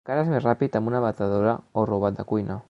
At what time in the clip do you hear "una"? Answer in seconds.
0.93-1.01